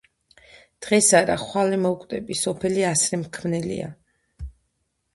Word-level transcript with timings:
დღეს 0.85 1.09
არა, 1.19 1.35
ხვალე 1.43 1.79
მოვკვდები, 1.83 2.39
სოფელი 2.41 2.89
ასრე 2.95 3.23
მქმნელია 3.27 3.95